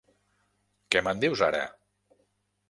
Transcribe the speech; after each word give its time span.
Què 0.95 1.03
me'n 1.09 1.21
dius 1.25 1.45
ara? 1.49 1.61